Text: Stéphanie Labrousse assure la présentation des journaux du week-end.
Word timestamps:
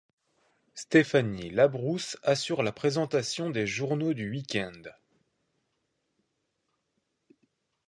Stéphanie 0.73 1.51
Labrousse 1.51 2.17
assure 2.23 2.63
la 2.63 2.71
présentation 2.71 3.51
des 3.51 3.67
journaux 3.67 4.15
du 4.15 4.31
week-end. 4.31 4.81